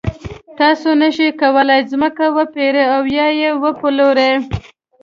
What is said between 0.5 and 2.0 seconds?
تاسو نشئ کولای